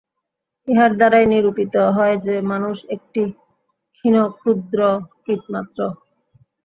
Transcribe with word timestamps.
ইহার 0.67 0.91
দ্বারাই 0.99 1.25
নিরূপিত 1.33 1.75
হয় 1.95 2.15
যে, 2.25 2.35
মানুষ 2.51 2.77
একটি 2.95 3.21
ক্ষীণ 3.95 4.15
ক্ষুদ্র 4.37 4.79
কীটমাত্র। 5.23 5.79